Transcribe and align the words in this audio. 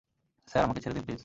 Sir, 0.47 0.63
আমাকে 0.63 0.81
ছেড়ে 0.81 0.93
দিন 0.93 1.03
প্লিজ। 1.03 1.19